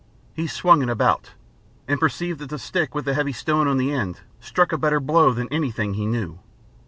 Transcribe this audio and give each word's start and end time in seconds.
He 0.33 0.47
swung 0.47 0.81
it 0.81 0.89
about, 0.89 1.33
and 1.87 1.99
perceived 1.99 2.39
that 2.39 2.49
the 2.49 2.57
stick 2.57 2.95
with 2.95 3.05
the 3.05 3.13
heavy 3.13 3.33
stone 3.33 3.67
on 3.67 3.77
the 3.77 3.91
end 3.93 4.21
struck 4.39 4.71
a 4.73 4.77
better 4.79 4.99
blow 4.99 5.31
than 5.31 5.47
anything 5.53 5.93
he 5.93 6.07
knew. 6.07 6.39